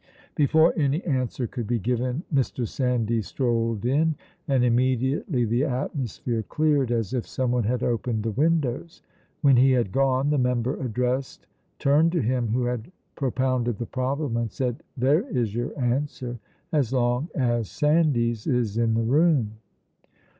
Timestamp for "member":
10.39-10.75